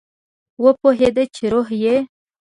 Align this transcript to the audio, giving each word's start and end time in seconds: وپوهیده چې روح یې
وپوهیده 0.63 1.23
چې 1.35 1.43
روح 1.53 1.67
یې 1.83 1.95